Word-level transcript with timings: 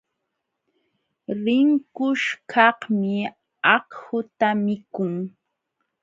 Rinqushkaqmi 1.43 3.13
akhuta 3.75 4.49
mikun. 4.63 5.13